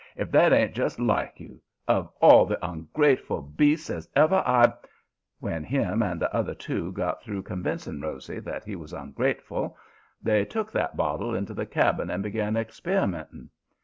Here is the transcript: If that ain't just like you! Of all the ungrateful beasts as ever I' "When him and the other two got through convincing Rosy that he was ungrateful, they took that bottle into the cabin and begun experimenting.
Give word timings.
If 0.15 0.31
that 0.31 0.51
ain't 0.51 0.73
just 0.73 0.99
like 0.99 1.39
you! 1.39 1.61
Of 1.87 2.09
all 2.19 2.47
the 2.47 2.57
ungrateful 2.67 3.39
beasts 3.43 3.91
as 3.91 4.09
ever 4.15 4.41
I' 4.47 4.73
"When 5.41 5.63
him 5.63 6.01
and 6.01 6.19
the 6.19 6.35
other 6.35 6.55
two 6.55 6.91
got 6.91 7.21
through 7.21 7.43
convincing 7.43 8.01
Rosy 8.01 8.39
that 8.39 8.63
he 8.63 8.75
was 8.75 8.93
ungrateful, 8.93 9.77
they 10.19 10.43
took 10.43 10.71
that 10.71 10.97
bottle 10.97 11.35
into 11.35 11.53
the 11.53 11.67
cabin 11.67 12.09
and 12.09 12.23
begun 12.23 12.57
experimenting. 12.57 13.51